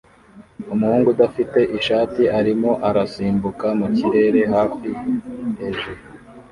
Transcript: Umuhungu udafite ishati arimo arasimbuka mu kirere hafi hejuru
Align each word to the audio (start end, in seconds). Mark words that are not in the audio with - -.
Umuhungu 0.73 1.07
udafite 1.15 1.59
ishati 1.77 2.23
arimo 2.39 2.71
arasimbuka 2.89 3.67
mu 3.79 3.87
kirere 3.95 4.39
hafi 4.53 4.89
hejuru 5.59 6.01